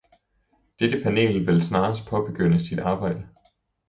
Dette 0.79 1.01
panel 1.03 1.37
vil 1.47 1.61
snarest 1.61 2.07
påbegynde 2.07 2.59
sit 2.59 2.79
arbejde. 2.79 3.27